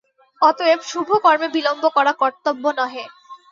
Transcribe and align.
অতএব 0.41 0.79
শুভ 0.89 1.09
কর্মে 1.23 1.47
বিলম্ব 1.55 1.83
করা 1.95 2.13
কর্তব্য 2.21 2.63
নহে। 2.77 3.03